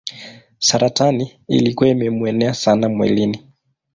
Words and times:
Saratani 0.57 1.39
ilikuwa 1.47 1.89
imemuenea 1.89 2.53
sana 2.53 2.89
mwilini. 2.89 3.51